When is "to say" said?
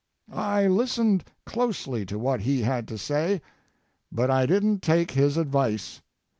2.87-3.39